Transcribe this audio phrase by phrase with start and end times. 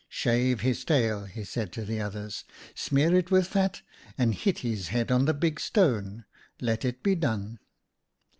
[0.09, 3.83] Shave his tail,' he said to the others,' smear it with fat,
[4.17, 6.25] and hit his head on the big stone.
[6.59, 7.59] Let it be done.'